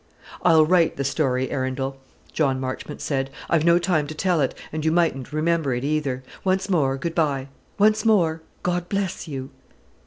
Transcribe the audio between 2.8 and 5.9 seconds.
said; "I've no time to tell it, and you mightn't remember it